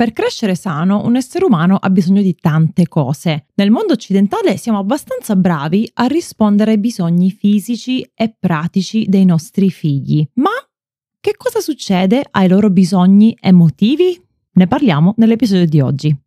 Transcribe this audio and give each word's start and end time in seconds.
Per 0.00 0.14
crescere 0.14 0.54
sano, 0.54 1.04
un 1.04 1.14
essere 1.14 1.44
umano 1.44 1.76
ha 1.76 1.90
bisogno 1.90 2.22
di 2.22 2.34
tante 2.34 2.88
cose. 2.88 3.48
Nel 3.56 3.70
mondo 3.70 3.92
occidentale 3.92 4.56
siamo 4.56 4.78
abbastanza 4.78 5.36
bravi 5.36 5.90
a 5.92 6.06
rispondere 6.06 6.70
ai 6.70 6.78
bisogni 6.78 7.30
fisici 7.30 8.10
e 8.14 8.34
pratici 8.40 9.04
dei 9.10 9.26
nostri 9.26 9.68
figli. 9.68 10.26
Ma 10.36 10.52
che 11.20 11.34
cosa 11.36 11.60
succede 11.60 12.24
ai 12.30 12.48
loro 12.48 12.70
bisogni 12.70 13.36
emotivi? 13.38 14.18
Ne 14.52 14.66
parliamo 14.66 15.12
nell'episodio 15.18 15.66
di 15.66 15.80
oggi. 15.82 16.18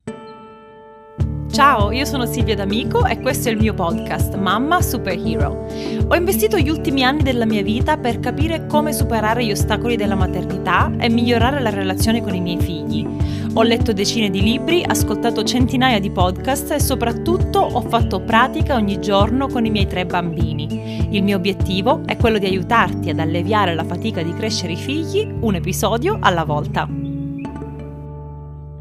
Ciao, 1.53 1.91
io 1.91 2.05
sono 2.05 2.25
Silvia 2.25 2.55
D'Amico 2.55 3.05
e 3.05 3.19
questo 3.19 3.49
è 3.49 3.51
il 3.51 3.59
mio 3.59 3.75
podcast 3.75 4.35
Mamma 4.35 4.81
Superhero. 4.81 5.67
Ho 6.07 6.15
investito 6.15 6.57
gli 6.57 6.69
ultimi 6.69 7.03
anni 7.03 7.21
della 7.21 7.45
mia 7.45 7.61
vita 7.61 7.97
per 7.97 8.19
capire 8.19 8.65
come 8.65 8.91
superare 8.91 9.45
gli 9.45 9.51
ostacoli 9.51 9.95
della 9.95 10.15
maternità 10.15 10.91
e 10.99 11.09
migliorare 11.09 11.59
la 11.59 11.69
relazione 11.69 12.23
con 12.23 12.33
i 12.33 12.41
miei 12.41 12.59
figli. 12.59 13.05
Ho 13.55 13.61
letto 13.61 13.93
decine 13.93 14.31
di 14.31 14.41
libri, 14.41 14.83
ascoltato 14.83 15.43
centinaia 15.43 15.99
di 15.99 16.09
podcast 16.09 16.71
e 16.71 16.79
soprattutto 16.79 17.59
ho 17.59 17.81
fatto 17.81 18.19
pratica 18.19 18.73
ogni 18.73 18.99
giorno 18.99 19.47
con 19.47 19.63
i 19.63 19.69
miei 19.69 19.85
tre 19.85 20.07
bambini. 20.07 21.15
Il 21.15 21.21
mio 21.21 21.37
obiettivo 21.37 22.01
è 22.03 22.17
quello 22.17 22.39
di 22.39 22.47
aiutarti 22.47 23.11
ad 23.11 23.19
alleviare 23.19 23.75
la 23.75 23.83
fatica 23.83 24.23
di 24.23 24.33
crescere 24.33 24.71
i 24.71 24.75
figli 24.75 25.31
un 25.41 25.53
episodio 25.53 26.17
alla 26.19 26.45
volta. 26.45 26.89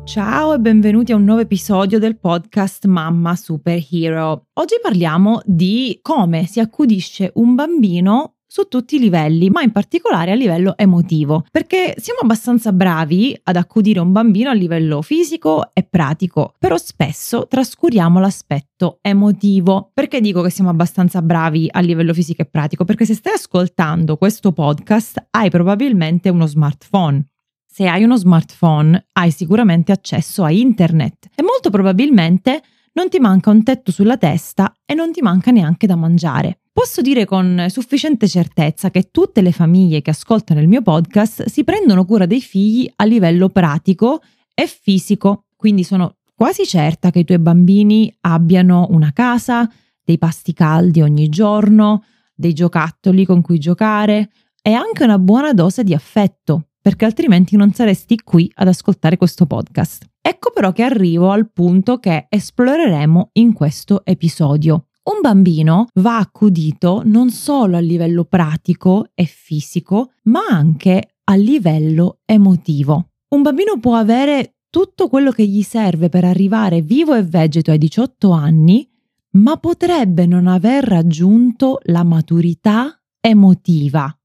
Ciao 0.05 0.55
e 0.55 0.59
benvenuti 0.59 1.13
a 1.13 1.17
un 1.17 1.25
nuovo 1.25 1.43
episodio 1.43 1.99
del 1.99 2.19
podcast 2.19 2.87
Mamma 2.87 3.37
Superhero. 3.37 4.47
Oggi 4.55 4.77
parliamo 4.81 5.43
di 5.45 5.99
come 6.01 6.47
si 6.47 6.61
accudisce 6.61 7.31
un 7.35 7.55
bambino 7.55 8.37
su 8.53 8.69
tutti 8.69 8.97
i 8.97 8.99
livelli, 8.99 9.49
ma 9.49 9.63
in 9.63 9.73
particolare 9.73 10.31
a 10.31 10.35
livello 10.35 10.77
emotivo, 10.77 11.47
perché 11.51 11.95
siamo 11.97 12.21
abbastanza 12.21 12.71
bravi 12.71 13.35
ad 13.45 13.57
accudire 13.57 13.99
un 13.99 14.13
bambino 14.13 14.51
a 14.51 14.53
livello 14.53 15.01
fisico 15.01 15.71
e 15.73 15.85
pratico, 15.85 16.53
però 16.59 16.77
spesso 16.77 17.47
trascuriamo 17.49 18.21
l'aspetto 18.21 18.99
emotivo. 19.01 19.91
Perché 19.95 20.21
dico 20.21 20.43
che 20.43 20.51
siamo 20.51 20.69
abbastanza 20.69 21.23
bravi 21.23 21.67
a 21.71 21.81
livello 21.81 22.13
fisico 22.13 22.43
e 22.43 22.45
pratico? 22.45 22.85
Perché 22.85 23.07
se 23.07 23.15
stai 23.15 23.33
ascoltando 23.33 24.19
questo 24.19 24.53
podcast 24.53 25.29
hai 25.31 25.49
probabilmente 25.49 26.29
uno 26.29 26.45
smartphone 26.45 27.25
se 27.65 27.89
hai 27.89 28.05
uno 28.05 28.19
smartphone 28.19 29.07
hai 29.13 29.31
sicuramente 29.31 29.93
accesso 29.93 30.45
a 30.45 30.51
internet 30.51 31.31
e 31.35 31.43
molto 31.43 31.71
probabilmente 31.71 32.63
non 32.93 33.09
ti 33.09 33.19
manca 33.19 33.49
un 33.49 33.63
tetto 33.63 33.91
sulla 33.91 34.19
testa 34.19 34.75
e 34.85 34.93
non 34.93 35.11
ti 35.11 35.23
manca 35.23 35.51
neanche 35.51 35.87
da 35.87 35.97
mangiare. 35.97 36.59
Posso 36.73 37.03
dire 37.03 37.27
con 37.27 37.67
sufficiente 37.69 38.27
certezza 38.27 38.91
che 38.91 39.11
tutte 39.11 39.43
le 39.43 39.53
famiglie 39.53 40.01
che 40.01 40.11
ascoltano 40.11 40.59
il 40.59 40.69
mio 40.69 40.81
podcast 40.81 41.45
si 41.45 41.65
prendono 41.65 42.07
cura 42.07 42.25
dei 42.25 42.41
figli 42.41 42.91
a 42.97 43.05
livello 43.05 43.51
pratico 43.51 44.23
e 44.55 44.67
fisico, 44.67 45.45
quindi 45.55 45.85
sono 45.85 46.17
quasi 46.35 46.67
certa 46.67 47.11
che 47.11 47.21
i 47.21 47.25
tuoi 47.25 47.39
bambini 47.39 48.13
abbiano 48.23 48.87
una 48.91 49.13
casa, 49.13 49.71
dei 50.03 50.17
pasti 50.17 50.55
caldi 50.55 51.03
ogni 51.03 51.29
giorno, 51.29 52.05
dei 52.35 52.55
giocattoli 52.55 53.27
con 53.27 53.43
cui 53.43 53.59
giocare 53.59 54.31
e 54.63 54.73
anche 54.73 55.05
una 55.05 55.19
buona 55.19 55.53
dose 55.53 55.85
di 55.85 55.93
affetto 55.93 56.69
perché 56.81 57.05
altrimenti 57.05 57.55
non 57.55 57.73
saresti 57.73 58.17
qui 58.25 58.51
ad 58.55 58.67
ascoltare 58.67 59.19
questo 59.19 59.45
podcast. 59.47 60.07
Ecco 60.21 60.51
però 60.53 60.73
che 60.73 60.83
arrivo 60.83 61.31
al 61.31 61.51
punto 61.53 61.99
che 61.99 62.27
esploreremo 62.29 63.31
in 63.35 63.53
questo 63.53 64.05
episodio. 64.05 64.87
Un 65.05 65.21
bambino 65.21 65.89
va 65.95 66.19
accudito 66.19 67.03
non 67.05 67.31
solo 67.31 67.77
a 67.77 67.81
livello 67.81 68.25
pratico 68.25 69.11
e 69.15 69.25
fisico, 69.25 70.13
ma 70.25 70.43
anche 70.49 71.17
a 71.25 71.35
livello 71.35 72.21
emotivo. 72.25 73.09
Un 73.31 73.43
bambino 73.43 73.81
può 73.81 73.97
avere 73.97 74.59
tutto 74.71 75.09
quello 75.09 75.33
che 75.33 75.45
gli 75.45 75.63
serve 75.63 76.09
per 76.09 76.25
arrivare 76.25 76.83
vivo 76.83 77.15
e 77.15 77.25
vegeto 77.25 77.73
ai 77.73 77.79
18 77.79 78.31
anni, 78.31 78.89
ma 79.33 79.57
potrebbe 79.57 80.25
non 80.27 80.47
aver 80.47 80.85
raggiunto 80.85 81.81
la 81.85 82.05
maturità 82.05 82.97
emotiva. 83.21 84.17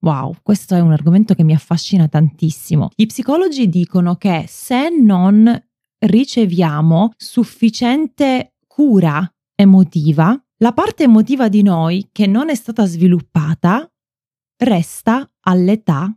Wow, 0.00 0.34
questo 0.42 0.74
è 0.74 0.80
un 0.80 0.92
argomento 0.92 1.34
che 1.34 1.44
mi 1.44 1.54
affascina 1.54 2.08
tantissimo. 2.08 2.90
Gli 2.94 3.06
psicologi 3.06 3.70
dicono 3.70 4.16
che 4.16 4.44
se 4.48 4.90
non 4.90 5.50
riceviamo 5.98 7.12
sufficiente 7.16 8.56
cura 8.66 9.26
emotiva, 9.54 10.38
la 10.58 10.72
parte 10.72 11.04
emotiva 11.04 11.48
di 11.48 11.62
noi 11.62 12.08
che 12.12 12.26
non 12.26 12.48
è 12.48 12.54
stata 12.54 12.84
sviluppata 12.86 13.90
resta 14.56 15.30
all'età 15.40 16.16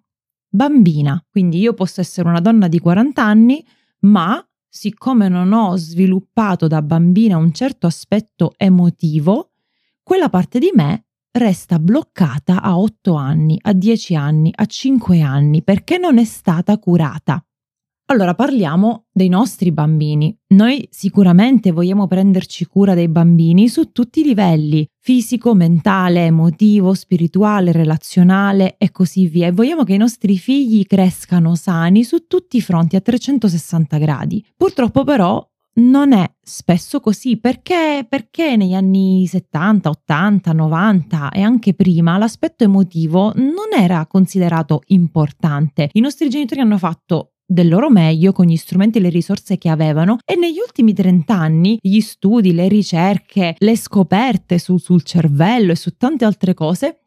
bambina. 0.49 1.23
Quindi 1.29 1.59
io 1.59 1.73
posso 1.73 2.01
essere 2.01 2.29
una 2.29 2.39
donna 2.39 2.67
di 2.67 2.79
40 2.79 3.23
anni, 3.23 3.65
ma 4.01 4.43
siccome 4.67 5.27
non 5.27 5.53
ho 5.53 5.75
sviluppato 5.75 6.67
da 6.67 6.81
bambina 6.81 7.37
un 7.37 7.51
certo 7.51 7.87
aspetto 7.87 8.53
emotivo, 8.57 9.51
quella 10.03 10.29
parte 10.29 10.59
di 10.59 10.71
me 10.73 11.05
resta 11.31 11.79
bloccata 11.79 12.61
a 12.61 12.79
8 12.79 13.13
anni, 13.13 13.59
a 13.61 13.73
10 13.73 14.15
anni, 14.15 14.51
a 14.55 14.65
5 14.65 15.21
anni 15.21 15.63
perché 15.63 15.97
non 15.97 16.17
è 16.17 16.23
stata 16.23 16.77
curata. 16.79 17.43
Allora 18.09 18.35
parliamo 18.35 19.07
dei 19.12 19.28
nostri 19.28 19.73
bambini. 19.73 20.34
Noi 20.53 20.88
sicuramente 20.90 21.73
vogliamo 21.73 22.07
prenderci 22.07 22.66
cura 22.66 22.94
dei 22.94 23.09
bambini 23.09 23.68
su 23.68 23.91
tutti 23.91 24.22
i 24.22 24.23
livelli, 24.23 24.88
fisico, 24.97 25.53
mentale, 25.53 26.28
emotivo, 26.28 26.94
spirituale, 26.94 27.73
relazionale 27.73 28.75
e 28.78 28.91
così 28.91 29.28
via. 29.28 29.47
E 29.47 29.51
vogliamo 29.51 29.84
che 29.84 29.96
i 29.96 29.97
nostri 29.97 30.38
figli 30.38 30.85
crescano 30.85 31.56
sani 31.56 32.06
su 32.06 32.28
tutti 32.28 32.56
i 32.56 32.62
fronti 32.62 32.96
a 32.96 33.01
360 33.01 33.97
gradi. 33.97 34.46
Purtroppo 34.56 35.03
però 35.03 35.46
non 35.79 36.13
è 36.13 36.34
spesso 36.41 37.01
così 37.01 37.38
perché, 37.38 38.06
perché 38.07 38.56
negli 38.56 38.73
anni 38.73 39.28
70, 39.28 39.90
80, 39.90 40.53
90 40.53 41.31
e 41.31 41.41
anche 41.41 41.73
prima 41.73 42.17
l'aspetto 42.17 42.63
emotivo 42.63 43.34
non 43.35 43.78
era 43.78 44.06
considerato 44.06 44.84
importante. 44.88 45.90
I 45.91 46.00
nostri 46.00 46.29
genitori 46.29 46.62
hanno 46.62 46.78
fatto 46.78 47.34
del 47.47 47.69
loro 47.69 47.90
meglio 47.90 48.34
con 48.34 48.46
gli 48.46 48.58
strumenti 48.58 48.97
e 48.97 49.02
le 49.02 49.09
risorse 49.09 49.58
che 49.58 49.69
avevano 49.69 50.18
e 50.25 50.35
negli 50.35 50.59
ultimi 50.59 50.94
30 50.94 51.34
anni 51.34 51.78
gli 51.81 52.02
studi, 52.02 52.53
le 52.53 52.68
ricerche, 52.68 53.56
le 53.58 53.78
scoperte 53.78 54.59
su, 54.59 54.78
sul 54.78 55.03
cervello 55.03 55.72
e 55.72 55.75
su 55.75 55.96
tante 55.96 56.25
altre 56.25 56.53
cose 56.53 57.02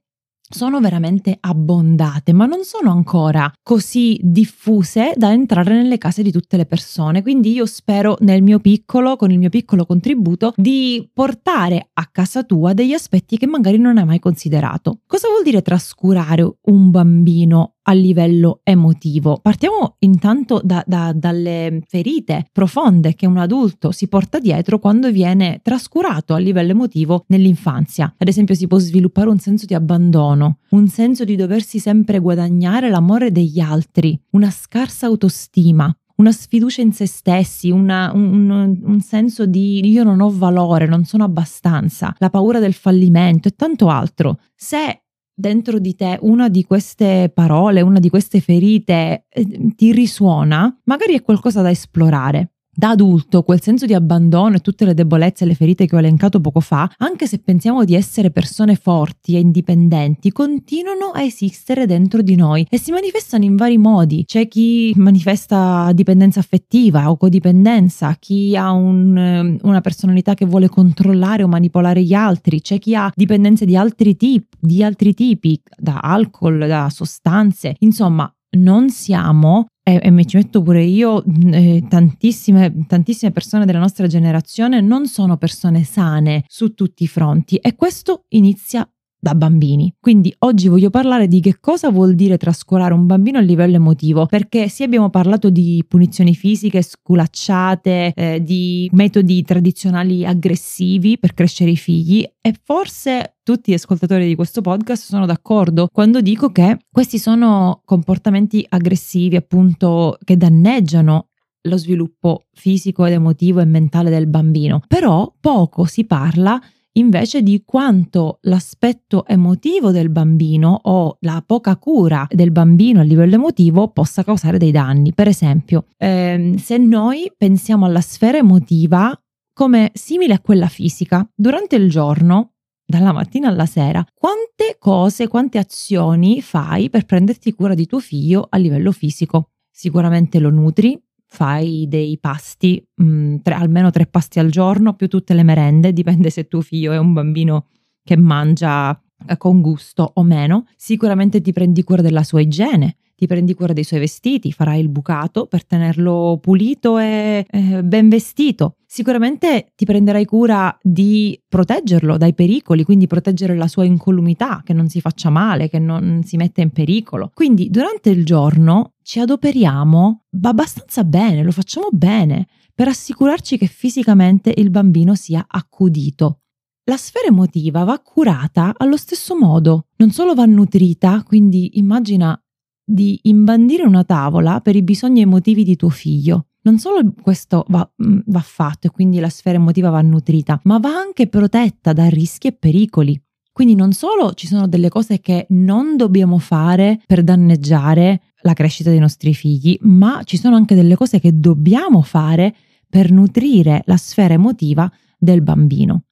sono 0.52 0.80
veramente 0.80 1.36
abbondate, 1.38 2.32
ma 2.32 2.44
non 2.44 2.64
sono 2.64 2.90
ancora 2.90 3.50
così 3.62 4.18
diffuse 4.20 5.12
da 5.14 5.30
entrare 5.30 5.74
nelle 5.74 5.96
case 5.96 6.22
di 6.22 6.32
tutte 6.32 6.56
le 6.56 6.66
persone. 6.66 7.22
Quindi 7.22 7.52
io 7.52 7.66
spero 7.66 8.16
nel 8.20 8.42
mio 8.42 8.58
piccolo, 8.58 9.14
con 9.14 9.30
il 9.30 9.38
mio 9.38 9.48
piccolo 9.48 9.86
contributo, 9.86 10.52
di 10.56 11.08
portare 11.12 11.90
a 11.92 12.08
casa 12.10 12.42
tua 12.42 12.72
degli 12.72 12.92
aspetti 12.92 13.36
che 13.38 13.46
magari 13.46 13.78
non 13.78 13.96
hai 13.96 14.04
mai 14.04 14.18
considerato. 14.18 15.00
Cosa 15.06 15.28
vuol 15.28 15.44
dire 15.44 15.62
trascurare 15.62 16.42
un 16.62 16.90
bambino 16.90 17.76
a 17.82 17.92
livello 17.92 18.60
emotivo. 18.62 19.38
Partiamo 19.40 19.96
intanto 20.00 20.60
da, 20.62 20.82
da, 20.86 21.12
dalle 21.14 21.82
ferite 21.86 22.46
profonde 22.52 23.14
che 23.14 23.26
un 23.26 23.38
adulto 23.38 23.90
si 23.92 24.08
porta 24.08 24.38
dietro 24.38 24.78
quando 24.78 25.10
viene 25.10 25.60
trascurato 25.62 26.34
a 26.34 26.38
livello 26.38 26.72
emotivo 26.72 27.24
nell'infanzia. 27.28 28.14
Ad 28.16 28.28
esempio 28.28 28.54
si 28.54 28.66
può 28.66 28.78
sviluppare 28.78 29.28
un 29.28 29.38
senso 29.38 29.66
di 29.66 29.74
abbandono, 29.74 30.58
un 30.70 30.88
senso 30.88 31.24
di 31.24 31.36
doversi 31.36 31.78
sempre 31.78 32.18
guadagnare 32.18 32.90
l'amore 32.90 33.32
degli 33.32 33.60
altri, 33.60 34.18
una 34.30 34.50
scarsa 34.50 35.06
autostima, 35.06 35.94
una 36.20 36.32
sfiducia 36.32 36.82
in 36.82 36.92
se 36.92 37.06
stessi, 37.06 37.70
una, 37.70 38.12
un, 38.12 38.78
un, 38.82 39.00
senso 39.00 39.46
di 39.46 39.88
io 39.88 40.04
non 40.04 40.20
ho 40.20 40.30
valore, 40.30 40.86
non 40.86 41.04
sono 41.04 41.24
abbastanza, 41.24 42.14
la 42.18 42.28
paura 42.28 42.58
del 42.58 42.74
fallimento 42.74 43.48
e 43.48 43.52
tanto 43.52 43.88
altro. 43.88 44.38
Se 44.54 45.04
dentro 45.40 45.78
di 45.78 45.94
te 45.94 46.18
una 46.20 46.48
di 46.48 46.62
queste 46.64 47.30
parole, 47.34 47.80
una 47.80 47.98
di 47.98 48.10
queste 48.10 48.40
ferite 48.40 49.24
eh, 49.28 49.74
ti 49.74 49.92
risuona, 49.92 50.78
magari 50.84 51.14
è 51.14 51.22
qualcosa 51.22 51.62
da 51.62 51.70
esplorare. 51.70 52.52
Da 52.80 52.92
adulto, 52.92 53.42
quel 53.42 53.60
senso 53.60 53.84
di 53.84 53.92
abbandono 53.92 54.56
e 54.56 54.60
tutte 54.60 54.86
le 54.86 54.94
debolezze 54.94 55.44
e 55.44 55.46
le 55.46 55.54
ferite 55.54 55.84
che 55.84 55.94
ho 55.94 55.98
elencato 55.98 56.40
poco 56.40 56.60
fa, 56.60 56.90
anche 56.96 57.26
se 57.26 57.38
pensiamo 57.40 57.84
di 57.84 57.94
essere 57.94 58.30
persone 58.30 58.74
forti 58.74 59.36
e 59.36 59.40
indipendenti, 59.40 60.32
continuano 60.32 61.10
a 61.12 61.20
esistere 61.20 61.84
dentro 61.84 62.22
di 62.22 62.36
noi 62.36 62.66
e 62.70 62.78
si 62.78 62.90
manifestano 62.90 63.44
in 63.44 63.56
vari 63.56 63.76
modi. 63.76 64.24
C'è 64.24 64.48
chi 64.48 64.94
manifesta 64.96 65.92
dipendenza 65.92 66.40
affettiva 66.40 67.10
o 67.10 67.18
codipendenza, 67.18 68.16
chi 68.18 68.56
ha 68.56 68.70
un, 68.70 69.58
una 69.60 69.80
personalità 69.82 70.32
che 70.32 70.46
vuole 70.46 70.70
controllare 70.70 71.42
o 71.42 71.48
manipolare 71.48 72.02
gli 72.02 72.14
altri, 72.14 72.62
c'è 72.62 72.78
chi 72.78 72.94
ha 72.94 73.12
dipendenze 73.14 73.66
di 73.66 73.76
altri 73.76 74.16
tipi, 74.16 74.56
di 74.58 74.82
altri 74.82 75.12
tipi, 75.12 75.60
da 75.76 75.98
alcol, 75.98 76.66
da 76.66 76.88
sostanze, 76.88 77.76
insomma 77.80 78.34
non 78.52 78.88
siamo 78.88 79.66
e, 79.90 80.00
e 80.02 80.10
mi 80.10 80.26
ci 80.26 80.36
metto 80.36 80.62
pure 80.62 80.82
io, 80.82 81.24
eh, 81.52 81.84
tantissime, 81.88 82.86
tantissime 82.86 83.32
persone 83.32 83.64
della 83.64 83.78
nostra 83.78 84.06
generazione 84.06 84.80
non 84.80 85.06
sono 85.06 85.36
persone 85.36 85.84
sane 85.84 86.44
su 86.46 86.74
tutti 86.74 87.04
i 87.04 87.08
fronti. 87.08 87.56
E 87.56 87.74
questo 87.74 88.24
inizia 88.28 88.88
da 89.20 89.34
bambini. 89.34 89.94
Quindi 90.00 90.34
oggi 90.38 90.68
voglio 90.68 90.88
parlare 90.88 91.28
di 91.28 91.40
che 91.40 91.60
cosa 91.60 91.90
vuol 91.90 92.14
dire 92.14 92.38
trascurare 92.38 92.94
un 92.94 93.06
bambino 93.06 93.38
a 93.38 93.42
livello 93.42 93.76
emotivo, 93.76 94.26
perché 94.26 94.68
sì 94.68 94.82
abbiamo 94.82 95.10
parlato 95.10 95.50
di 95.50 95.84
punizioni 95.86 96.34
fisiche, 96.34 96.82
sculacciate, 96.82 98.12
eh, 98.14 98.42
di 98.42 98.88
metodi 98.92 99.42
tradizionali 99.42 100.24
aggressivi 100.24 101.18
per 101.18 101.34
crescere 101.34 101.70
i 101.70 101.76
figli 101.76 102.26
e 102.40 102.54
forse 102.64 103.36
tutti 103.42 103.70
gli 103.70 103.74
ascoltatori 103.74 104.26
di 104.26 104.34
questo 104.34 104.62
podcast 104.62 105.04
sono 105.04 105.26
d'accordo 105.26 105.88
quando 105.92 106.20
dico 106.20 106.50
che 106.50 106.78
questi 106.90 107.18
sono 107.18 107.82
comportamenti 107.84 108.64
aggressivi 108.68 109.36
appunto 109.36 110.16
che 110.24 110.36
danneggiano 110.36 111.26
lo 111.62 111.76
sviluppo 111.76 112.44
fisico 112.52 113.04
ed 113.04 113.12
emotivo 113.12 113.60
e 113.60 113.66
mentale 113.66 114.08
del 114.08 114.26
bambino. 114.26 114.80
Però 114.86 115.30
poco 115.40 115.84
si 115.84 116.04
parla 116.06 116.58
invece 116.94 117.42
di 117.42 117.62
quanto 117.64 118.38
l'aspetto 118.42 119.26
emotivo 119.26 119.90
del 119.90 120.10
bambino 120.10 120.80
o 120.82 121.16
la 121.20 121.42
poca 121.46 121.76
cura 121.76 122.26
del 122.28 122.50
bambino 122.50 123.00
a 123.00 123.04
livello 123.04 123.36
emotivo 123.36 123.88
possa 123.88 124.24
causare 124.24 124.58
dei 124.58 124.70
danni. 124.70 125.12
Per 125.14 125.28
esempio, 125.28 125.86
ehm, 125.96 126.56
se 126.56 126.78
noi 126.78 127.30
pensiamo 127.36 127.84
alla 127.86 128.00
sfera 128.00 128.38
emotiva 128.38 129.14
come 129.52 129.90
simile 129.94 130.34
a 130.34 130.40
quella 130.40 130.68
fisica, 130.68 131.28
durante 131.34 131.76
il 131.76 131.90
giorno 131.90 132.52
dalla 132.86 133.12
mattina 133.12 133.48
alla 133.48 133.66
sera, 133.66 134.04
quante 134.14 134.76
cose, 134.78 135.28
quante 135.28 135.58
azioni 135.58 136.40
fai 136.40 136.90
per 136.90 137.04
prenderti 137.04 137.52
cura 137.52 137.74
di 137.74 137.86
tuo 137.86 138.00
figlio 138.00 138.46
a 138.48 138.56
livello 138.56 138.90
fisico? 138.90 139.50
Sicuramente 139.70 140.40
lo 140.40 140.50
nutri, 140.50 141.00
fai 141.32 141.86
dei 141.88 142.18
pasti, 142.18 142.84
mh, 142.96 143.04
mm, 143.04 143.36
tre, 143.42 143.54
almeno 143.54 143.90
tre 143.90 144.06
pasti 144.06 144.40
al 144.40 144.50
giorno, 144.50 144.94
più 144.94 145.06
tutte 145.06 145.32
le 145.32 145.44
merende, 145.44 145.92
dipende 145.94 146.28
se 146.28 146.48
tuo 146.48 146.60
figlio 146.60 146.92
è 146.92 146.98
un 146.98 147.12
bambino 147.12 147.66
che 148.02 148.16
mangia 148.16 149.00
eh, 149.26 149.36
con 149.36 149.60
gusto 149.60 150.10
o 150.14 150.22
meno, 150.24 150.66
sicuramente 150.76 151.40
ti 151.40 151.52
prendi 151.52 151.84
cura 151.84 152.02
della 152.02 152.24
sua 152.24 152.40
igiene, 152.40 152.96
ti 153.14 153.26
prendi 153.26 153.54
cura 153.54 153.72
dei 153.72 153.84
suoi 153.84 154.00
vestiti, 154.00 154.50
farai 154.50 154.80
il 154.80 154.88
bucato 154.88 155.46
per 155.46 155.64
tenerlo 155.64 156.38
pulito 156.40 156.98
e 156.98 157.46
eh, 157.48 157.84
ben 157.84 158.08
vestito. 158.08 158.74
Sicuramente 158.92 159.70
ti 159.76 159.84
prenderai 159.84 160.24
cura 160.24 160.76
di 160.82 161.40
proteggerlo 161.46 162.16
dai 162.16 162.34
pericoli, 162.34 162.82
quindi 162.82 163.06
proteggere 163.06 163.54
la 163.54 163.68
sua 163.68 163.84
incolumità, 163.84 164.62
che 164.64 164.72
non 164.72 164.88
si 164.88 165.00
faccia 165.00 165.30
male, 165.30 165.68
che 165.68 165.78
non 165.78 166.22
si 166.24 166.36
metta 166.36 166.60
in 166.60 166.70
pericolo. 166.70 167.30
Quindi 167.32 167.70
durante 167.70 168.10
il 168.10 168.24
giorno 168.24 168.94
ci 169.04 169.20
adoperiamo 169.20 170.24
abbastanza 170.42 171.04
bene, 171.04 171.44
lo 171.44 171.52
facciamo 171.52 171.86
bene 171.92 172.48
per 172.74 172.88
assicurarci 172.88 173.58
che 173.58 173.66
fisicamente 173.66 174.52
il 174.56 174.70
bambino 174.70 175.14
sia 175.14 175.44
accudito. 175.46 176.40
La 176.86 176.96
sfera 176.96 177.28
emotiva 177.28 177.84
va 177.84 178.00
curata 178.00 178.74
allo 178.76 178.96
stesso 178.96 179.38
modo, 179.38 179.86
non 179.98 180.10
solo 180.10 180.34
va 180.34 180.46
nutrita, 180.46 181.22
quindi 181.22 181.78
immagina 181.78 182.36
di 182.84 183.20
imbandire 183.22 183.84
una 183.84 184.02
tavola 184.02 184.60
per 184.60 184.74
i 184.74 184.82
bisogni 184.82 185.20
emotivi 185.20 185.62
di 185.62 185.76
tuo 185.76 185.90
figlio. 185.90 186.46
Non 186.62 186.78
solo 186.78 187.12
questo 187.22 187.64
va, 187.68 187.88
mm, 188.02 188.20
va 188.26 188.40
fatto 188.40 188.86
e 188.86 188.90
quindi 188.90 189.18
la 189.18 189.28
sfera 189.28 189.56
emotiva 189.56 189.90
va 189.90 190.02
nutrita, 190.02 190.60
ma 190.64 190.78
va 190.78 190.90
anche 190.90 191.26
protetta 191.26 191.92
da 191.92 192.08
rischi 192.08 192.48
e 192.48 192.52
pericoli. 192.52 193.20
Quindi 193.52 193.74
non 193.74 193.92
solo 193.92 194.32
ci 194.34 194.46
sono 194.46 194.68
delle 194.68 194.88
cose 194.88 195.20
che 195.20 195.46
non 195.50 195.96
dobbiamo 195.96 196.38
fare 196.38 197.00
per 197.06 197.22
danneggiare 197.22 198.22
la 198.42 198.52
crescita 198.52 198.90
dei 198.90 198.98
nostri 198.98 199.34
figli, 199.34 199.76
ma 199.82 200.22
ci 200.24 200.36
sono 200.36 200.56
anche 200.56 200.74
delle 200.74 200.96
cose 200.96 201.18
che 201.18 201.38
dobbiamo 201.38 202.00
fare 202.02 202.54
per 202.88 203.10
nutrire 203.10 203.82
la 203.86 203.96
sfera 203.96 204.34
emotiva 204.34 204.90
del 205.18 205.42
bambino 205.42 206.04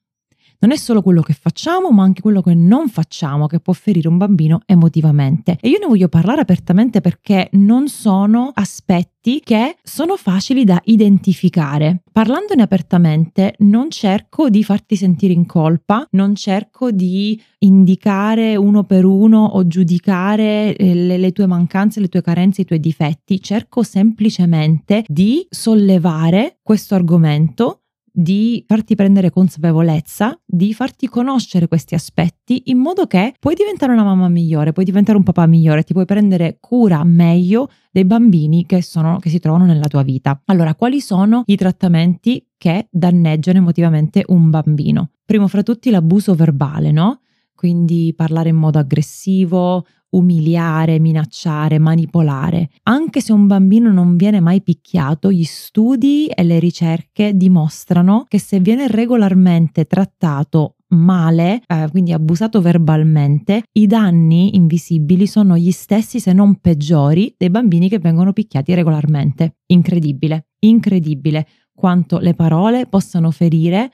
non 0.59 0.71
è 0.71 0.77
solo 0.77 1.01
quello 1.01 1.21
che 1.21 1.33
facciamo, 1.33 1.91
ma 1.91 2.03
anche 2.03 2.21
quello 2.21 2.41
che 2.41 2.53
non 2.53 2.89
facciamo 2.89 3.47
che 3.47 3.59
può 3.59 3.73
ferire 3.73 4.07
un 4.07 4.17
bambino 4.17 4.61
emotivamente. 4.65 5.57
E 5.61 5.69
io 5.69 5.79
ne 5.79 5.87
voglio 5.87 6.09
parlare 6.09 6.41
apertamente 6.41 7.01
perché 7.01 7.49
non 7.53 7.87
sono 7.87 8.51
aspetti 8.53 9.41
che 9.43 9.77
sono 9.83 10.15
facili 10.15 10.63
da 10.63 10.81
identificare. 10.85 12.01
Parlandone 12.11 12.61
apertamente, 12.61 13.55
non 13.59 13.89
cerco 13.89 14.49
di 14.49 14.63
farti 14.63 14.95
sentire 14.95 15.33
in 15.33 15.45
colpa, 15.45 16.07
non 16.11 16.35
cerco 16.35 16.91
di 16.91 17.41
indicare 17.59 18.55
uno 18.55 18.83
per 18.83 19.05
uno 19.05 19.43
o 19.43 19.67
giudicare 19.67 20.75
eh, 20.75 20.93
le, 20.93 21.17
le 21.17 21.31
tue 21.31 21.45
mancanze, 21.45 21.99
le 21.99 22.07
tue 22.07 22.21
carenze, 22.21 22.61
i 22.61 22.65
tuoi 22.65 22.79
difetti, 22.79 23.41
cerco 23.41 23.83
semplicemente 23.83 25.03
di 25.07 25.45
sollevare 25.49 26.57
questo 26.63 26.95
argomento 26.95 27.78
di 28.19 28.65
farti 28.67 28.95
prendere 28.95 29.29
consapevolezza, 29.29 30.37
di 30.45 30.73
farti 30.73 31.07
conoscere 31.07 31.69
questi 31.69 31.95
aspetti 31.95 32.63
in 32.65 32.77
modo 32.77 33.07
che 33.07 33.33
puoi 33.39 33.55
diventare 33.55 33.93
una 33.93 34.03
mamma 34.03 34.27
migliore, 34.27 34.73
puoi 34.73 34.83
diventare 34.83 35.17
un 35.17 35.23
papà 35.23 35.45
migliore, 35.45 35.83
ti 35.83 35.93
puoi 35.93 36.03
prendere 36.03 36.57
cura 36.59 37.01
meglio 37.05 37.69
dei 37.89 38.03
bambini 38.03 38.65
che, 38.65 38.81
sono, 38.81 39.19
che 39.19 39.29
si 39.29 39.39
trovano 39.39 39.63
nella 39.63 39.87
tua 39.87 40.03
vita. 40.03 40.41
Allora, 40.47 40.75
quali 40.75 40.99
sono 40.99 41.43
i 41.45 41.55
trattamenti 41.55 42.45
che 42.57 42.89
danneggiano 42.91 43.59
emotivamente 43.59 44.25
un 44.27 44.49
bambino? 44.49 45.11
Primo 45.23 45.47
fra 45.47 45.63
tutti 45.63 45.89
l'abuso 45.89 46.35
verbale, 46.35 46.91
no? 46.91 47.21
Quindi 47.55 48.13
parlare 48.15 48.49
in 48.49 48.57
modo 48.57 48.79
aggressivo 48.79 49.85
umiliare, 50.11 50.99
minacciare, 50.99 51.79
manipolare. 51.79 52.69
Anche 52.83 53.21
se 53.21 53.33
un 53.33 53.47
bambino 53.47 53.91
non 53.91 54.15
viene 54.15 54.39
mai 54.39 54.61
picchiato, 54.61 55.31
gli 55.31 55.43
studi 55.43 56.27
e 56.27 56.43
le 56.43 56.59
ricerche 56.59 57.35
dimostrano 57.35 58.25
che 58.27 58.39
se 58.39 58.59
viene 58.59 58.87
regolarmente 58.87 59.85
trattato 59.85 60.75
male, 60.89 61.61
eh, 61.67 61.87
quindi 61.91 62.13
abusato 62.13 62.61
verbalmente, 62.61 63.63
i 63.73 63.85
danni 63.85 64.55
invisibili 64.55 65.27
sono 65.27 65.57
gli 65.57 65.71
stessi 65.71 66.19
se 66.19 66.33
non 66.33 66.55
peggiori 66.55 67.33
dei 67.37 67.49
bambini 67.49 67.89
che 67.89 67.99
vengono 67.99 68.33
picchiati 68.33 68.73
regolarmente. 68.73 69.57
Incredibile, 69.67 70.47
incredibile 70.59 71.47
quanto 71.73 72.17
le 72.17 72.33
parole 72.33 72.87
possano 72.87 73.31
ferire 73.31 73.91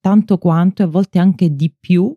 tanto 0.00 0.36
quanto 0.36 0.82
e 0.82 0.84
a 0.86 0.88
volte 0.88 1.18
anche 1.18 1.54
di 1.54 1.72
più 1.78 2.14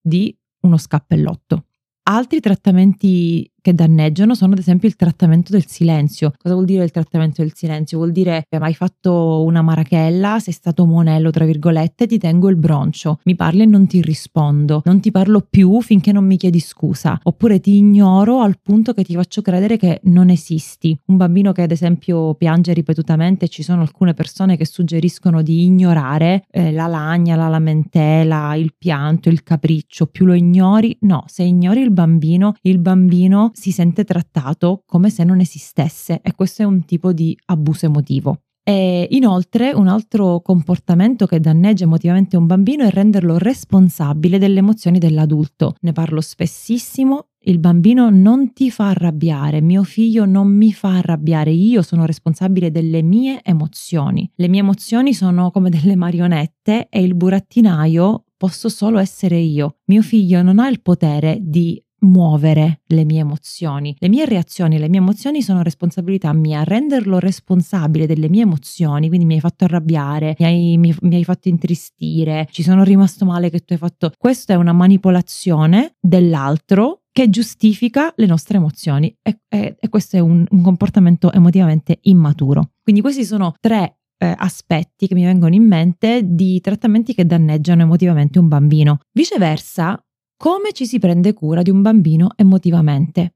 di 0.00 0.36
uno 0.60 0.76
scappellotto. 0.76 1.64
Altri 2.04 2.40
trattamenti 2.40 3.51
che 3.62 3.74
danneggiano 3.74 4.34
sono 4.34 4.52
ad 4.52 4.58
esempio 4.58 4.88
il 4.88 4.96
trattamento 4.96 5.52
del 5.52 5.66
silenzio. 5.66 6.32
Cosa 6.36 6.54
vuol 6.54 6.66
dire 6.66 6.84
il 6.84 6.90
trattamento 6.90 7.40
del 7.42 7.52
silenzio? 7.54 7.96
Vuol 7.96 8.12
dire 8.12 8.44
che 8.48 8.56
hai 8.56 8.74
fatto 8.74 9.42
una 9.44 9.62
marachella, 9.62 10.40
sei 10.40 10.52
stato 10.52 10.84
monello, 10.84 11.30
tra 11.30 11.46
virgolette, 11.46 12.06
ti 12.06 12.18
tengo 12.18 12.50
il 12.50 12.56
broncio, 12.56 13.20
mi 13.24 13.36
parli 13.36 13.62
e 13.62 13.66
non 13.66 13.86
ti 13.86 14.02
rispondo, 14.02 14.82
non 14.84 15.00
ti 15.00 15.10
parlo 15.10 15.46
più 15.48 15.80
finché 15.80 16.12
non 16.12 16.26
mi 16.26 16.36
chiedi 16.36 16.58
scusa, 16.58 17.18
oppure 17.22 17.60
ti 17.60 17.76
ignoro 17.76 18.40
al 18.40 18.58
punto 18.60 18.92
che 18.92 19.04
ti 19.04 19.14
faccio 19.14 19.40
credere 19.42 19.76
che 19.76 20.00
non 20.04 20.28
esisti. 20.28 20.98
Un 21.06 21.16
bambino 21.16 21.52
che 21.52 21.62
ad 21.62 21.70
esempio 21.70 22.34
piange 22.34 22.72
ripetutamente, 22.72 23.48
ci 23.48 23.62
sono 23.62 23.82
alcune 23.82 24.12
persone 24.12 24.56
che 24.56 24.66
suggeriscono 24.66 25.40
di 25.40 25.64
ignorare 25.64 26.44
eh, 26.50 26.72
la 26.72 26.88
lagna, 26.88 27.36
la 27.36 27.48
lamentela, 27.48 28.54
il 28.56 28.74
pianto, 28.76 29.28
il 29.28 29.44
capriccio, 29.44 30.06
più 30.06 30.26
lo 30.26 30.34
ignori, 30.34 30.96
no, 31.02 31.22
se 31.28 31.44
ignori 31.44 31.80
il 31.80 31.92
bambino, 31.92 32.54
il 32.62 32.78
bambino 32.78 33.51
si 33.52 33.72
sente 33.72 34.04
trattato 34.04 34.82
come 34.86 35.10
se 35.10 35.24
non 35.24 35.40
esistesse 35.40 36.20
e 36.22 36.34
questo 36.34 36.62
è 36.62 36.64
un 36.64 36.84
tipo 36.84 37.12
di 37.12 37.36
abuso 37.46 37.86
emotivo. 37.86 38.42
E 38.64 39.08
inoltre 39.10 39.72
un 39.72 39.88
altro 39.88 40.40
comportamento 40.40 41.26
che 41.26 41.40
danneggia 41.40 41.82
emotivamente 41.82 42.36
un 42.36 42.46
bambino 42.46 42.84
è 42.84 42.90
renderlo 42.90 43.36
responsabile 43.36 44.38
delle 44.38 44.60
emozioni 44.60 45.00
dell'adulto. 45.00 45.74
Ne 45.80 45.92
parlo 45.92 46.20
spessissimo. 46.20 47.26
Il 47.44 47.58
bambino 47.58 48.08
non 48.08 48.52
ti 48.52 48.70
fa 48.70 48.90
arrabbiare, 48.90 49.60
mio 49.60 49.82
figlio 49.82 50.26
non 50.26 50.46
mi 50.46 50.72
fa 50.72 50.98
arrabbiare, 50.98 51.50
io 51.50 51.82
sono 51.82 52.06
responsabile 52.06 52.70
delle 52.70 53.02
mie 53.02 53.40
emozioni. 53.42 54.30
Le 54.36 54.46
mie 54.46 54.60
emozioni 54.60 55.12
sono 55.12 55.50
come 55.50 55.68
delle 55.68 55.96
marionette 55.96 56.86
e 56.88 57.02
il 57.02 57.16
burattinaio 57.16 58.26
posso 58.36 58.68
solo 58.68 58.98
essere 58.98 59.38
io. 59.38 59.78
Mio 59.86 60.02
figlio 60.02 60.40
non 60.42 60.60
ha 60.60 60.68
il 60.68 60.82
potere 60.82 61.38
di 61.40 61.82
muovere 62.02 62.80
le 62.86 63.04
mie 63.04 63.20
emozioni. 63.20 63.94
Le 63.98 64.08
mie 64.08 64.24
reazioni, 64.24 64.78
le 64.78 64.88
mie 64.88 65.00
emozioni 65.00 65.42
sono 65.42 65.62
responsabilità 65.62 66.32
mia. 66.32 66.64
Renderlo 66.64 67.18
responsabile 67.18 68.06
delle 68.06 68.28
mie 68.28 68.42
emozioni, 68.42 69.08
quindi 69.08 69.26
mi 69.26 69.34
hai 69.34 69.40
fatto 69.40 69.64
arrabbiare, 69.64 70.36
mi 70.38 70.44
hai, 70.44 70.78
mi, 70.78 70.94
mi 71.00 71.14
hai 71.16 71.24
fatto 71.24 71.48
intristire, 71.48 72.48
ci 72.50 72.62
sono 72.62 72.84
rimasto 72.84 73.24
male 73.24 73.50
che 73.50 73.60
tu 73.60 73.72
hai 73.72 73.78
fatto. 73.78 74.12
Questa 74.16 74.52
è 74.52 74.56
una 74.56 74.72
manipolazione 74.72 75.96
dell'altro 76.00 77.02
che 77.12 77.28
giustifica 77.28 78.12
le 78.16 78.26
nostre 78.26 78.56
emozioni 78.56 79.14
e, 79.20 79.40
e, 79.48 79.76
e 79.78 79.88
questo 79.88 80.16
è 80.16 80.20
un, 80.20 80.46
un 80.48 80.62
comportamento 80.62 81.30
emotivamente 81.30 81.98
immaturo. 82.02 82.70
Quindi 82.82 83.02
questi 83.02 83.24
sono 83.24 83.54
tre 83.60 83.98
eh, 84.16 84.34
aspetti 84.36 85.06
che 85.06 85.14
mi 85.14 85.24
vengono 85.24 85.54
in 85.54 85.66
mente 85.66 86.22
di 86.24 86.60
trattamenti 86.60 87.12
che 87.12 87.26
danneggiano 87.26 87.82
emotivamente 87.82 88.38
un 88.38 88.48
bambino. 88.48 89.00
Viceversa, 89.12 90.02
come 90.42 90.72
ci 90.72 90.86
si 90.86 90.98
prende 90.98 91.34
cura 91.34 91.62
di 91.62 91.70
un 91.70 91.82
bambino 91.82 92.32
emotivamente? 92.34 93.34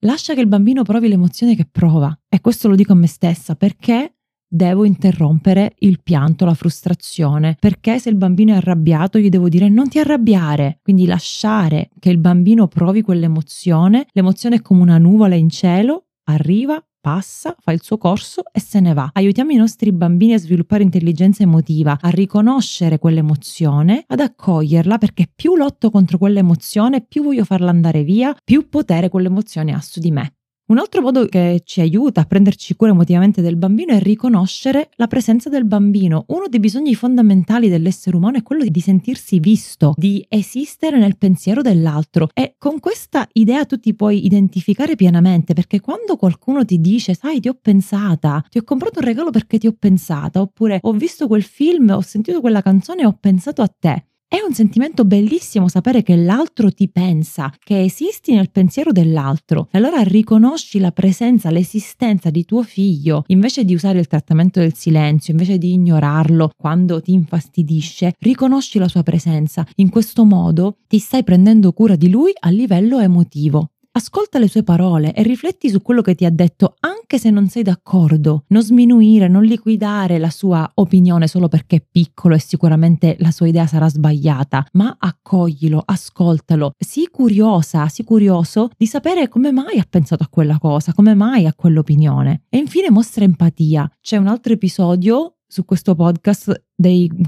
Lascia 0.00 0.34
che 0.34 0.40
il 0.40 0.48
bambino 0.48 0.82
provi 0.82 1.06
l'emozione 1.06 1.54
che 1.54 1.68
prova. 1.70 2.12
E 2.28 2.40
questo 2.40 2.66
lo 2.66 2.74
dico 2.74 2.90
a 2.90 2.96
me 2.96 3.06
stessa 3.06 3.54
perché 3.54 4.16
devo 4.44 4.84
interrompere 4.84 5.76
il 5.78 6.02
pianto, 6.02 6.44
la 6.44 6.54
frustrazione, 6.54 7.56
perché 7.60 8.00
se 8.00 8.08
il 8.08 8.16
bambino 8.16 8.54
è 8.54 8.56
arrabbiato 8.56 9.20
gli 9.20 9.28
devo 9.28 9.48
dire 9.48 9.68
non 9.68 9.88
ti 9.88 10.00
arrabbiare, 10.00 10.80
quindi 10.82 11.06
lasciare 11.06 11.90
che 12.00 12.10
il 12.10 12.18
bambino 12.18 12.66
provi 12.66 13.02
quell'emozione, 13.02 14.08
l'emozione 14.10 14.56
è 14.56 14.60
come 14.60 14.82
una 14.82 14.98
nuvola 14.98 15.36
in 15.36 15.50
cielo, 15.50 16.07
arriva, 16.28 16.82
passa, 17.00 17.54
fa 17.58 17.72
il 17.72 17.82
suo 17.82 17.98
corso 17.98 18.42
e 18.52 18.60
se 18.60 18.80
ne 18.80 18.92
va. 18.92 19.10
Aiutiamo 19.12 19.52
i 19.52 19.56
nostri 19.56 19.92
bambini 19.92 20.34
a 20.34 20.38
sviluppare 20.38 20.82
intelligenza 20.82 21.42
emotiva, 21.42 21.98
a 22.00 22.08
riconoscere 22.08 22.98
quell'emozione, 22.98 24.04
ad 24.06 24.20
accoglierla 24.20 24.98
perché 24.98 25.28
più 25.34 25.56
lotto 25.56 25.90
contro 25.90 26.18
quell'emozione, 26.18 27.00
più 27.00 27.22
voglio 27.22 27.44
farla 27.44 27.70
andare 27.70 28.02
via, 28.02 28.34
più 28.44 28.68
potere 28.68 29.08
quell'emozione 29.08 29.72
ha 29.72 29.80
su 29.80 30.00
di 30.00 30.10
me. 30.10 30.37
Un 30.68 30.76
altro 30.76 31.00
modo 31.00 31.24
che 31.24 31.62
ci 31.64 31.80
aiuta 31.80 32.20
a 32.20 32.24
prenderci 32.26 32.76
cura 32.76 32.90
emotivamente 32.90 33.40
del 33.40 33.56
bambino 33.56 33.94
è 33.94 34.00
riconoscere 34.00 34.90
la 34.96 35.06
presenza 35.06 35.48
del 35.48 35.64
bambino. 35.64 36.26
Uno 36.28 36.46
dei 36.46 36.60
bisogni 36.60 36.94
fondamentali 36.94 37.70
dell'essere 37.70 38.14
umano 38.14 38.36
è 38.36 38.42
quello 38.42 38.66
di 38.66 38.80
sentirsi 38.80 39.40
visto, 39.40 39.94
di 39.96 40.22
esistere 40.28 40.98
nel 40.98 41.16
pensiero 41.16 41.62
dell'altro 41.62 42.28
e 42.34 42.56
con 42.58 42.80
questa 42.80 43.26
idea 43.32 43.64
tu 43.64 43.80
ti 43.80 43.94
puoi 43.94 44.26
identificare 44.26 44.94
pienamente 44.94 45.54
perché 45.54 45.80
quando 45.80 46.16
qualcuno 46.16 46.62
ti 46.66 46.82
dice 46.82 47.14
sai 47.14 47.40
ti 47.40 47.48
ho 47.48 47.56
pensata, 47.58 48.44
ti 48.46 48.58
ho 48.58 48.62
comprato 48.62 48.98
un 48.98 49.06
regalo 49.06 49.30
perché 49.30 49.56
ti 49.56 49.68
ho 49.68 49.74
pensata 49.78 50.42
oppure 50.42 50.80
ho 50.82 50.92
visto 50.92 51.26
quel 51.28 51.44
film, 51.44 51.88
ho 51.96 52.02
sentito 52.02 52.42
quella 52.42 52.60
canzone 52.60 53.00
e 53.00 53.06
ho 53.06 53.16
pensato 53.18 53.62
a 53.62 53.68
te. 53.68 54.07
È 54.30 54.36
un 54.46 54.52
sentimento 54.52 55.06
bellissimo 55.06 55.68
sapere 55.68 56.02
che 56.02 56.14
l'altro 56.14 56.70
ti 56.70 56.90
pensa, 56.90 57.50
che 57.58 57.80
esisti 57.80 58.34
nel 58.34 58.50
pensiero 58.50 58.92
dell'altro. 58.92 59.68
E 59.70 59.78
allora 59.78 60.02
riconosci 60.02 60.78
la 60.78 60.92
presenza, 60.92 61.48
l'esistenza 61.48 62.28
di 62.28 62.44
tuo 62.44 62.62
figlio, 62.62 63.24
invece 63.28 63.64
di 63.64 63.72
usare 63.72 63.98
il 63.98 64.06
trattamento 64.06 64.60
del 64.60 64.74
silenzio, 64.74 65.32
invece 65.32 65.56
di 65.56 65.72
ignorarlo 65.72 66.50
quando 66.58 67.00
ti 67.00 67.14
infastidisce, 67.14 68.12
riconosci 68.18 68.78
la 68.78 68.88
sua 68.88 69.02
presenza. 69.02 69.66
In 69.76 69.88
questo 69.88 70.26
modo 70.26 70.76
ti 70.86 70.98
stai 70.98 71.24
prendendo 71.24 71.72
cura 71.72 71.96
di 71.96 72.10
lui 72.10 72.32
a 72.38 72.50
livello 72.50 72.98
emotivo. 72.98 73.70
Ascolta 73.98 74.38
le 74.38 74.46
sue 74.46 74.62
parole 74.62 75.12
e 75.12 75.24
rifletti 75.24 75.68
su 75.68 75.82
quello 75.82 76.02
che 76.02 76.14
ti 76.14 76.24
ha 76.24 76.30
detto 76.30 76.76
anche 76.78 77.18
se 77.18 77.30
non 77.30 77.48
sei 77.48 77.64
d'accordo. 77.64 78.44
Non 78.46 78.62
sminuire, 78.62 79.26
non 79.26 79.42
liquidare 79.42 80.18
la 80.18 80.30
sua 80.30 80.70
opinione 80.74 81.26
solo 81.26 81.48
perché 81.48 81.76
è 81.76 81.84
piccolo 81.90 82.36
e 82.36 82.38
sicuramente 82.38 83.16
la 83.18 83.32
sua 83.32 83.48
idea 83.48 83.66
sarà 83.66 83.88
sbagliata, 83.88 84.64
ma 84.74 84.94
accoglilo, 84.96 85.82
ascoltalo. 85.84 86.74
Sii 86.78 87.08
curiosa, 87.10 87.88
sii 87.88 88.04
curioso 88.04 88.68
di 88.76 88.86
sapere 88.86 89.26
come 89.26 89.50
mai 89.50 89.80
ha 89.80 89.86
pensato 89.90 90.22
a 90.22 90.28
quella 90.30 90.58
cosa, 90.60 90.94
come 90.94 91.14
mai 91.14 91.46
ha 91.46 91.52
quell'opinione. 91.52 92.42
E 92.50 92.58
infine 92.58 92.92
mostra 92.92 93.24
empatia. 93.24 93.90
C'è 94.00 94.16
un 94.16 94.28
altro 94.28 94.52
episodio 94.52 95.37
su 95.50 95.64
questo 95.64 95.94
podcast 95.94 96.66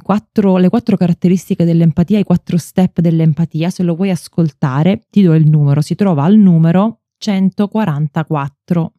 quattro, 0.03 0.59
le 0.59 0.69
quattro 0.69 0.97
caratteristiche 0.99 1.65
dell'empatia, 1.65 2.19
i 2.19 2.25
quattro 2.25 2.59
step 2.59 3.01
dell'empatia. 3.01 3.71
Se 3.71 3.83
lo 3.83 3.95
vuoi 3.95 4.11
ascoltare, 4.11 5.07
ti 5.09 5.23
do 5.23 5.35
il 5.35 5.49
numero. 5.49 5.81
Si 5.81 5.95
trova 5.95 6.25
al 6.25 6.37
numero 6.37 7.01
144. 7.17 8.93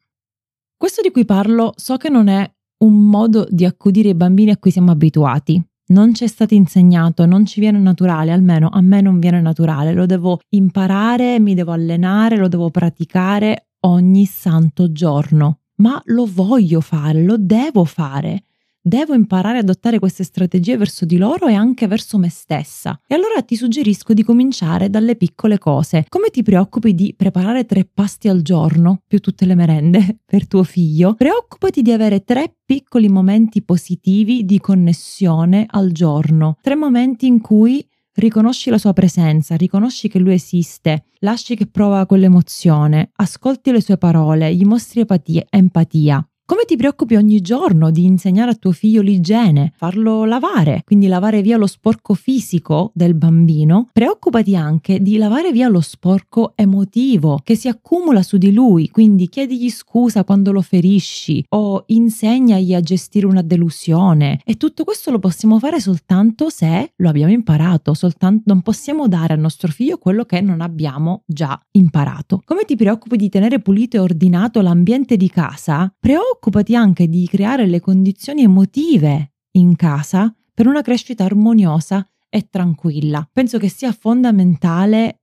Questo 0.75 1.01
di 1.03 1.11
cui 1.11 1.23
parlo 1.23 1.73
so 1.75 1.97
che 1.97 2.09
non 2.09 2.27
è 2.27 2.51
un 2.79 3.05
modo 3.07 3.45
di 3.47 3.63
accudire 3.63 4.09
i 4.09 4.15
bambini 4.15 4.49
a 4.49 4.57
cui 4.57 4.71
siamo 4.71 4.89
abituati. 4.89 5.63
Non 5.91 6.15
ci 6.15 6.23
è 6.23 6.27
stato 6.27 6.55
insegnato, 6.55 7.25
non 7.25 7.45
ci 7.45 7.59
viene 7.59 7.77
naturale, 7.77 8.31
almeno 8.31 8.69
a 8.69 8.81
me 8.81 9.01
non 9.01 9.19
viene 9.19 9.41
naturale. 9.41 9.93
Lo 9.93 10.07
devo 10.07 10.39
imparare, 10.49 11.39
mi 11.39 11.53
devo 11.53 11.73
allenare, 11.73 12.37
lo 12.37 12.47
devo 12.47 12.71
praticare 12.71 13.67
ogni 13.81 14.25
santo 14.25 14.91
giorno. 14.91 15.59
Ma 15.75 16.01
lo 16.05 16.27
voglio 16.31 16.81
fare, 16.81 17.23
lo 17.23 17.35
devo 17.37 17.83
fare 17.83 18.45
devo 18.81 19.13
imparare 19.13 19.59
ad 19.59 19.63
adottare 19.63 19.99
queste 19.99 20.23
strategie 20.23 20.77
verso 20.77 21.05
di 21.05 21.17
loro 21.17 21.47
e 21.47 21.53
anche 21.53 21.87
verso 21.87 22.17
me 22.17 22.29
stessa. 22.29 22.99
E 23.07 23.15
allora 23.15 23.41
ti 23.43 23.55
suggerisco 23.55 24.13
di 24.13 24.23
cominciare 24.23 24.89
dalle 24.89 25.15
piccole 25.15 25.57
cose. 25.57 26.05
Come 26.09 26.29
ti 26.29 26.41
preoccupi 26.43 26.95
di 26.95 27.13
preparare 27.15 27.65
tre 27.65 27.87
pasti 27.91 28.27
al 28.27 28.41
giorno, 28.41 29.01
più 29.07 29.19
tutte 29.19 29.45
le 29.45 29.55
merende, 29.55 30.19
per 30.25 30.47
tuo 30.47 30.63
figlio? 30.63 31.13
Preoccupati 31.13 31.81
di 31.81 31.91
avere 31.91 32.23
tre 32.23 32.55
piccoli 32.65 33.09
momenti 33.09 33.61
positivi 33.61 34.45
di 34.45 34.59
connessione 34.59 35.65
al 35.69 35.91
giorno. 35.91 36.57
Tre 36.61 36.75
momenti 36.75 37.27
in 37.27 37.41
cui 37.41 37.85
riconosci 38.13 38.69
la 38.69 38.77
sua 38.77 38.93
presenza, 38.93 39.55
riconosci 39.55 40.07
che 40.07 40.19
lui 40.19 40.33
esiste, 40.33 41.05
lasci 41.19 41.55
che 41.55 41.67
prova 41.67 42.05
quell'emozione, 42.05 43.11
ascolti 43.15 43.71
le 43.71 43.81
sue 43.81 43.97
parole, 43.97 44.53
gli 44.53 44.65
mostri 44.65 45.05
empatia. 45.49 46.25
Come 46.51 46.65
ti 46.65 46.75
preoccupi 46.75 47.15
ogni 47.15 47.39
giorno 47.39 47.91
di 47.91 48.03
insegnare 48.03 48.51
a 48.51 48.55
tuo 48.55 48.73
figlio 48.73 49.01
l'igiene, 49.01 49.71
farlo 49.73 50.25
lavare, 50.25 50.81
quindi 50.83 51.07
lavare 51.07 51.41
via 51.41 51.55
lo 51.55 51.65
sporco 51.65 52.13
fisico 52.13 52.91
del 52.93 53.13
bambino? 53.13 53.87
Preoccupati 53.93 54.57
anche 54.57 55.01
di 55.01 55.15
lavare 55.15 55.53
via 55.53 55.69
lo 55.69 55.79
sporco 55.79 56.51
emotivo 56.57 57.39
che 57.41 57.55
si 57.55 57.69
accumula 57.69 58.21
su 58.21 58.35
di 58.35 58.51
lui, 58.51 58.89
quindi 58.89 59.29
chiedigli 59.29 59.69
scusa 59.69 60.25
quando 60.25 60.51
lo 60.51 60.61
ferisci 60.61 61.41
o 61.51 61.85
insegnagli 61.87 62.73
a 62.73 62.81
gestire 62.81 63.27
una 63.27 63.43
delusione 63.43 64.41
e 64.43 64.57
tutto 64.57 64.83
questo 64.83 65.09
lo 65.09 65.19
possiamo 65.19 65.57
fare 65.57 65.79
soltanto 65.79 66.49
se 66.49 66.91
lo 66.97 67.07
abbiamo 67.07 67.31
imparato, 67.31 67.93
soltanto 67.93 68.41
non 68.47 68.61
possiamo 68.61 69.07
dare 69.07 69.35
al 69.35 69.39
nostro 69.39 69.71
figlio 69.71 69.97
quello 69.97 70.25
che 70.25 70.41
non 70.41 70.59
abbiamo 70.59 71.21
già 71.25 71.57
imparato. 71.71 72.41
Come 72.43 72.65
ti 72.65 72.75
preoccupi 72.75 73.15
di 73.15 73.29
tenere 73.29 73.59
pulito 73.61 73.95
e 73.95 73.99
ordinato 74.01 74.59
l'ambiente 74.59 75.15
di 75.15 75.29
casa? 75.29 75.89
Preoccupati 75.97 76.39
occupati 76.41 76.75
anche 76.75 77.07
di 77.07 77.27
creare 77.27 77.67
le 77.67 77.79
condizioni 77.79 78.41
emotive 78.41 79.33
in 79.57 79.75
casa 79.75 80.35
per 80.51 80.65
una 80.65 80.81
crescita 80.81 81.23
armoniosa 81.23 82.09
e 82.29 82.47
tranquilla. 82.49 83.29
Penso 83.31 83.59
che 83.59 83.69
sia 83.69 83.91
fondamentale 83.91 85.17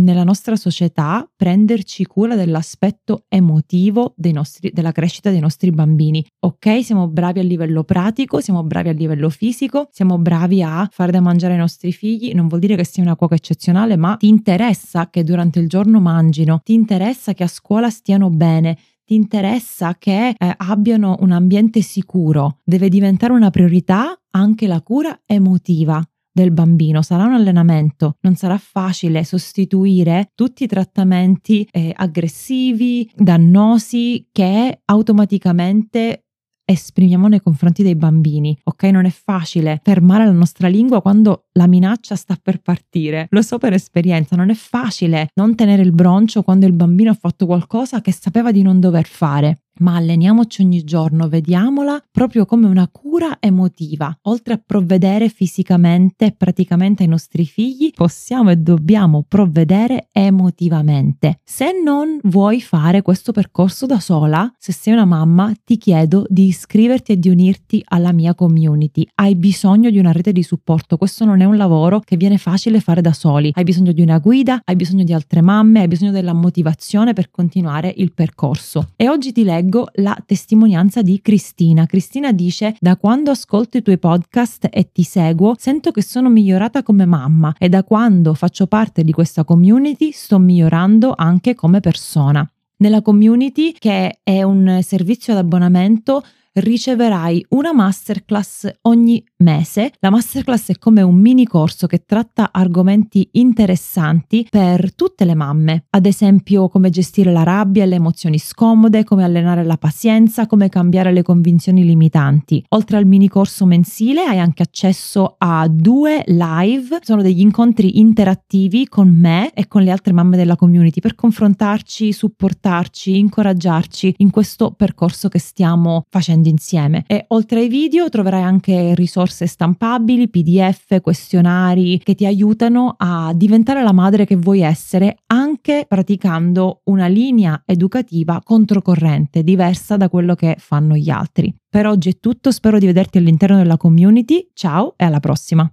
nella 0.00 0.24
nostra 0.24 0.56
società 0.56 1.30
prenderci 1.36 2.04
cura 2.06 2.34
dell'aspetto 2.34 3.26
emotivo 3.28 4.14
nostri, 4.32 4.72
della 4.72 4.90
crescita 4.90 5.30
dei 5.30 5.38
nostri 5.38 5.70
bambini. 5.70 6.26
Ok, 6.40 6.82
siamo 6.82 7.06
bravi 7.06 7.38
a 7.38 7.44
livello 7.44 7.84
pratico, 7.84 8.40
siamo 8.40 8.64
bravi 8.64 8.88
a 8.88 8.92
livello 8.92 9.30
fisico, 9.30 9.88
siamo 9.92 10.18
bravi 10.18 10.64
a 10.64 10.88
fare 10.90 11.12
da 11.12 11.20
mangiare 11.20 11.52
ai 11.52 11.60
nostri 11.60 11.92
figli, 11.92 12.32
non 12.34 12.48
vuol 12.48 12.58
dire 12.58 12.74
che 12.74 12.84
sia 12.84 13.04
una 13.04 13.14
cuoca 13.14 13.36
eccezionale, 13.36 13.96
ma 13.96 14.16
ti 14.16 14.26
interessa 14.26 15.08
che 15.08 15.22
durante 15.22 15.60
il 15.60 15.68
giorno 15.68 16.00
mangino, 16.00 16.58
ti 16.64 16.74
interessa 16.74 17.32
che 17.32 17.44
a 17.44 17.48
scuola 17.48 17.90
stiano 17.90 18.28
bene, 18.30 18.76
ti 19.04 19.14
interessa 19.14 19.96
che 19.98 20.34
eh, 20.36 20.54
abbiano 20.56 21.16
un 21.20 21.32
ambiente 21.32 21.82
sicuro, 21.82 22.60
deve 22.64 22.88
diventare 22.88 23.32
una 23.32 23.50
priorità 23.50 24.18
anche 24.30 24.66
la 24.66 24.80
cura 24.80 25.20
emotiva 25.26 26.02
del 26.34 26.50
bambino. 26.50 27.00
Sarà 27.00 27.24
un 27.24 27.34
allenamento, 27.34 28.16
non 28.22 28.34
sarà 28.34 28.58
facile 28.58 29.22
sostituire 29.22 30.32
tutti 30.34 30.64
i 30.64 30.66
trattamenti 30.66 31.66
eh, 31.70 31.92
aggressivi, 31.94 33.08
dannosi 33.14 34.28
che 34.32 34.80
automaticamente 34.84 36.23
esprimiamo 36.64 37.28
nei 37.28 37.40
confronti 37.40 37.82
dei 37.82 37.94
bambini, 37.94 38.56
ok? 38.64 38.82
Non 38.84 39.04
è 39.04 39.10
facile 39.10 39.80
fermare 39.82 40.24
la 40.24 40.32
nostra 40.32 40.68
lingua 40.68 41.02
quando 41.02 41.46
la 41.52 41.66
minaccia 41.66 42.16
sta 42.16 42.38
per 42.40 42.60
partire. 42.60 43.26
Lo 43.30 43.42
so 43.42 43.58
per 43.58 43.72
esperienza, 43.72 44.36
non 44.36 44.50
è 44.50 44.54
facile 44.54 45.28
non 45.34 45.54
tenere 45.54 45.82
il 45.82 45.92
broncio 45.92 46.42
quando 46.42 46.66
il 46.66 46.72
bambino 46.72 47.10
ha 47.10 47.16
fatto 47.18 47.46
qualcosa 47.46 48.00
che 48.00 48.12
sapeva 48.12 48.50
di 48.52 48.62
non 48.62 48.80
dover 48.80 49.06
fare 49.06 49.63
ma 49.80 49.96
alleniamoci 49.96 50.62
ogni 50.62 50.84
giorno, 50.84 51.28
vediamola 51.28 52.02
proprio 52.10 52.46
come 52.46 52.66
una 52.66 52.88
cura 52.88 53.38
emotiva. 53.40 54.16
Oltre 54.22 54.54
a 54.54 54.62
provvedere 54.64 55.28
fisicamente 55.28 56.26
e 56.26 56.32
praticamente 56.32 57.02
ai 57.02 57.08
nostri 57.08 57.44
figli, 57.44 57.90
possiamo 57.94 58.50
e 58.50 58.56
dobbiamo 58.56 59.24
provvedere 59.26 60.08
emotivamente. 60.12 61.40
Se 61.42 61.70
non 61.82 62.18
vuoi 62.24 62.60
fare 62.60 63.02
questo 63.02 63.32
percorso 63.32 63.86
da 63.86 64.00
sola, 64.00 64.52
se 64.58 64.72
sei 64.72 64.92
una 64.92 65.04
mamma, 65.04 65.52
ti 65.64 65.76
chiedo 65.76 66.24
di 66.28 66.46
iscriverti 66.46 67.12
e 67.12 67.18
di 67.18 67.28
unirti 67.28 67.82
alla 67.86 68.12
mia 68.12 68.34
community. 68.34 69.06
Hai 69.14 69.34
bisogno 69.34 69.90
di 69.90 69.98
una 69.98 70.12
rete 70.12 70.32
di 70.32 70.42
supporto, 70.42 70.96
questo 70.96 71.24
non 71.24 71.40
è 71.40 71.44
un 71.44 71.56
lavoro 71.56 72.00
che 72.00 72.16
viene 72.16 72.38
facile 72.38 72.80
fare 72.80 73.00
da 73.00 73.12
soli. 73.12 73.50
Hai 73.52 73.64
bisogno 73.64 73.92
di 73.92 74.02
una 74.02 74.18
guida, 74.18 74.60
hai 74.64 74.76
bisogno 74.76 75.04
di 75.04 75.12
altre 75.12 75.40
mamme, 75.40 75.80
hai 75.80 75.88
bisogno 75.88 76.12
della 76.12 76.32
motivazione 76.32 77.12
per 77.12 77.30
continuare 77.30 77.92
il 77.96 78.12
percorso. 78.12 78.90
E 78.96 79.08
oggi 79.08 79.32
ti 79.32 79.42
leggo 79.44 79.62
leggo 79.64 79.88
la 79.94 80.16
testimonianza 80.24 81.00
di 81.00 81.20
Cristina. 81.22 81.86
Cristina 81.86 82.32
dice: 82.32 82.76
Da 82.78 82.96
quando 82.96 83.30
ascolto 83.30 83.78
i 83.78 83.82
tuoi 83.82 83.98
podcast 83.98 84.68
e 84.70 84.90
ti 84.92 85.02
seguo, 85.02 85.54
sento 85.58 85.90
che 85.90 86.02
sono 86.02 86.28
migliorata 86.28 86.82
come 86.82 87.06
mamma 87.06 87.54
e 87.58 87.68
da 87.68 87.82
quando 87.82 88.34
faccio 88.34 88.66
parte 88.66 89.02
di 89.02 89.12
questa 89.12 89.44
community 89.44 90.10
sto 90.12 90.38
migliorando 90.38 91.14
anche 91.16 91.54
come 91.54 91.80
persona. 91.80 92.48
Nella 92.76 93.00
community, 93.00 93.72
che 93.72 94.18
è 94.22 94.42
un 94.42 94.80
servizio 94.82 95.32
ad 95.32 95.38
abbonamento, 95.38 96.22
riceverai 96.54 97.46
una 97.50 97.72
masterclass 97.72 98.70
ogni 98.82 99.24
mese. 99.44 99.92
La 100.00 100.10
masterclass 100.10 100.70
è 100.70 100.78
come 100.78 101.02
un 101.02 101.14
mini 101.14 101.46
corso 101.46 101.86
che 101.86 102.04
tratta 102.04 102.48
argomenti 102.50 103.28
interessanti 103.32 104.46
per 104.50 104.94
tutte 104.94 105.24
le 105.24 105.34
mamme, 105.34 105.84
ad 105.90 106.06
esempio 106.06 106.68
come 106.68 106.90
gestire 106.90 107.30
la 107.30 107.42
rabbia 107.42 107.84
e 107.84 107.86
le 107.86 107.96
emozioni 107.96 108.38
scomode, 108.38 109.04
come 109.04 109.22
allenare 109.22 109.62
la 109.62 109.76
pazienza, 109.76 110.46
come 110.46 110.68
cambiare 110.68 111.12
le 111.12 111.22
convinzioni 111.22 111.84
limitanti. 111.84 112.64
Oltre 112.70 112.96
al 112.96 113.06
mini 113.06 113.28
corso 113.28 113.66
mensile 113.66 114.22
hai 114.22 114.38
anche 114.38 114.62
accesso 114.62 115.34
a 115.36 115.68
due 115.68 116.24
live, 116.26 116.98
sono 117.02 117.22
degli 117.22 117.40
incontri 117.40 117.98
interattivi 118.00 118.88
con 118.88 119.08
me 119.08 119.52
e 119.52 119.68
con 119.68 119.82
le 119.82 119.90
altre 119.90 120.14
mamme 120.14 120.36
della 120.38 120.56
community 120.56 121.00
per 121.00 121.14
confrontarci, 121.14 122.12
supportarci, 122.12 123.18
incoraggiarci 123.18 124.14
in 124.18 124.30
questo 124.30 124.72
percorso 124.72 125.28
che 125.28 125.38
stiamo 125.38 126.04
facendo 126.08 126.48
insieme. 126.48 127.04
E 127.06 127.26
oltre 127.28 127.60
ai 127.60 127.68
video 127.68 128.08
troverai 128.08 128.42
anche 128.42 128.94
risorse 129.34 129.46
stampabili, 129.46 130.28
PDF, 130.28 131.00
questionari 131.00 131.98
che 132.02 132.14
ti 132.14 132.24
aiutano 132.24 132.94
a 132.96 133.32
diventare 133.34 133.82
la 133.82 133.92
madre 133.92 134.24
che 134.24 134.36
vuoi 134.36 134.60
essere 134.60 135.16
anche 135.26 135.84
praticando 135.88 136.82
una 136.84 137.08
linea 137.08 137.62
educativa 137.66 138.40
controcorrente, 138.42 139.42
diversa 139.42 139.96
da 139.96 140.08
quello 140.08 140.34
che 140.34 140.54
fanno 140.58 140.94
gli 140.94 141.10
altri. 141.10 141.52
Per 141.68 141.86
oggi 141.86 142.10
è 142.10 142.20
tutto, 142.20 142.52
spero 142.52 142.78
di 142.78 142.86
vederti 142.86 143.18
all'interno 143.18 143.56
della 143.56 143.76
community. 143.76 144.48
Ciao 144.54 144.94
e 144.96 145.04
alla 145.04 145.20
prossima! 145.20 145.68